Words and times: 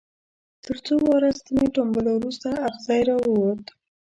تر 0.63 0.77
څو 0.85 0.93
واره 1.05 1.29
ستنې 1.39 1.65
ټومبلو 1.75 2.11
وروسته 2.17 2.49
اغزی 2.67 3.01
را 3.09 3.17
ووت. 3.29 3.65